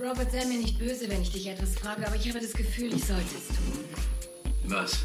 [0.00, 2.92] Robert, sei mir nicht böse, wenn ich dich etwas frage, aber ich habe das Gefühl,
[2.94, 3.84] ich sollte es tun.
[4.66, 4.98] Was?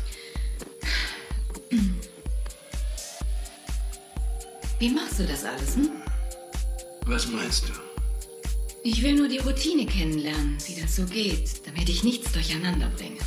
[4.80, 5.92] Wie machst du das alles, hm?
[7.06, 7.74] Was meinst du?
[8.84, 13.20] Ich will nur die Routine kennenlernen, wie das so geht, damit ich nichts durcheinander bringe.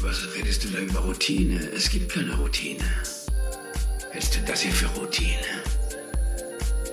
[0.00, 1.58] Was redest du da über Routine?
[1.74, 2.84] Es gibt keine Routine.
[4.12, 5.36] Hältst du das hier für Routine?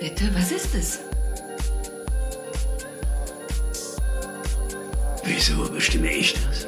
[0.00, 0.98] Bitte, was ist es?
[5.24, 6.66] Wieso bestimme ich das?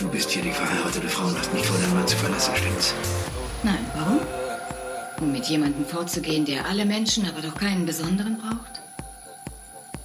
[0.00, 2.94] Du bist hier die verheiratete Frau und hast mich vor deinem Mann zu verlassen, stimmt's?
[3.62, 4.20] Nein, warum?
[5.20, 8.80] Um mit jemandem vorzugehen, der alle Menschen, aber doch keinen besonderen braucht?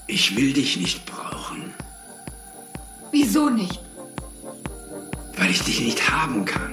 [0.08, 1.74] Ich will dich nicht brauchen,
[3.12, 3.80] Wieso nicht?
[5.38, 6.73] weil ich dich nicht haben kann.